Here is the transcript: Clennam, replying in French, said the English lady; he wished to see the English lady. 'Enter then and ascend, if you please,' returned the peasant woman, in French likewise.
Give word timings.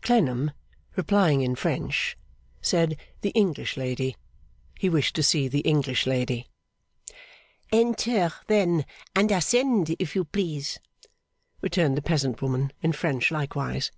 Clennam, 0.00 0.50
replying 0.96 1.40
in 1.42 1.54
French, 1.54 2.18
said 2.60 2.96
the 3.20 3.30
English 3.30 3.76
lady; 3.76 4.16
he 4.76 4.88
wished 4.88 5.14
to 5.14 5.22
see 5.22 5.46
the 5.46 5.60
English 5.60 6.04
lady. 6.04 6.48
'Enter 7.70 8.32
then 8.48 8.84
and 9.14 9.30
ascend, 9.30 9.94
if 10.00 10.16
you 10.16 10.24
please,' 10.24 10.80
returned 11.60 11.96
the 11.96 12.02
peasant 12.02 12.42
woman, 12.42 12.72
in 12.82 12.90
French 12.90 13.30
likewise. 13.30 13.92